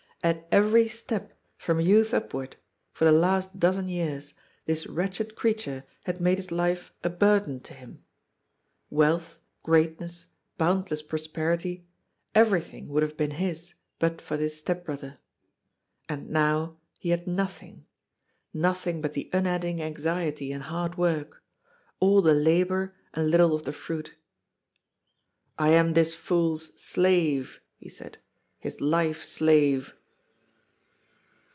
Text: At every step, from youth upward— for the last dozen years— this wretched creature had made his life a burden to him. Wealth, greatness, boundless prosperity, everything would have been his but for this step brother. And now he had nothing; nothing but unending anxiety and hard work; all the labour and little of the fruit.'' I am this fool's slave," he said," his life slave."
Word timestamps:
At 0.23 0.47
every 0.51 0.87
step, 0.87 1.33
from 1.57 1.79
youth 1.81 2.13
upward— 2.13 2.55
for 2.93 3.05
the 3.05 3.11
last 3.11 3.59
dozen 3.59 3.89
years— 3.89 4.35
this 4.67 4.85
wretched 4.85 5.33
creature 5.35 5.83
had 6.03 6.21
made 6.21 6.37
his 6.37 6.51
life 6.51 6.93
a 7.03 7.09
burden 7.09 7.59
to 7.61 7.73
him. 7.73 8.03
Wealth, 8.91 9.39
greatness, 9.63 10.27
boundless 10.59 11.01
prosperity, 11.01 11.87
everything 12.35 12.87
would 12.89 13.01
have 13.01 13.17
been 13.17 13.31
his 13.31 13.73
but 13.97 14.21
for 14.21 14.37
this 14.37 14.59
step 14.59 14.85
brother. 14.85 15.17
And 16.07 16.29
now 16.29 16.77
he 16.99 17.09
had 17.09 17.25
nothing; 17.25 17.87
nothing 18.53 19.01
but 19.01 19.17
unending 19.33 19.81
anxiety 19.81 20.51
and 20.51 20.65
hard 20.65 20.99
work; 20.99 21.43
all 21.99 22.21
the 22.21 22.35
labour 22.35 22.93
and 23.15 23.31
little 23.31 23.55
of 23.55 23.63
the 23.63 23.73
fruit.'' 23.73 24.15
I 25.57 25.69
am 25.69 25.93
this 25.95 26.13
fool's 26.13 26.79
slave," 26.79 27.59
he 27.79 27.89
said," 27.89 28.19
his 28.59 28.79
life 28.79 29.23
slave." 29.23 29.95